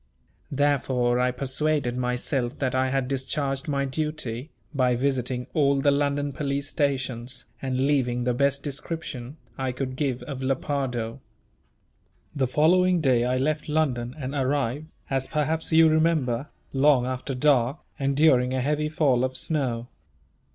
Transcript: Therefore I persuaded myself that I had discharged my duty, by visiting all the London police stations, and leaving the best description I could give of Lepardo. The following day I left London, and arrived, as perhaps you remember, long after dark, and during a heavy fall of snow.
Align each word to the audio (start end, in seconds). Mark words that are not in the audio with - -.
Therefore 0.51 1.19
I 1.19 1.29
persuaded 1.29 1.95
myself 1.95 2.57
that 2.57 2.73
I 2.73 2.89
had 2.89 3.07
discharged 3.07 3.67
my 3.67 3.85
duty, 3.85 4.49
by 4.73 4.95
visiting 4.95 5.45
all 5.53 5.79
the 5.79 5.91
London 5.91 6.33
police 6.33 6.67
stations, 6.67 7.45
and 7.61 7.85
leaving 7.85 8.23
the 8.23 8.33
best 8.33 8.63
description 8.63 9.37
I 9.59 9.71
could 9.71 9.95
give 9.95 10.23
of 10.23 10.41
Lepardo. 10.41 11.19
The 12.35 12.47
following 12.47 12.99
day 12.99 13.25
I 13.25 13.37
left 13.37 13.69
London, 13.69 14.15
and 14.17 14.33
arrived, 14.33 14.87
as 15.11 15.27
perhaps 15.27 15.71
you 15.71 15.87
remember, 15.87 16.47
long 16.73 17.05
after 17.05 17.35
dark, 17.35 17.77
and 17.99 18.17
during 18.17 18.55
a 18.55 18.59
heavy 18.61 18.89
fall 18.89 19.23
of 19.23 19.37
snow. 19.37 19.87